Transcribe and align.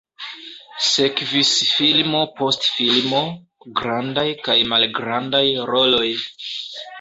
Sekvis 0.85 1.51
filmo 1.73 2.21
post 2.39 2.65
filmo, 2.77 3.19
grandaj 3.83 4.25
kaj 4.49 4.57
malgrandaj 4.73 5.43
roloj. 5.73 6.09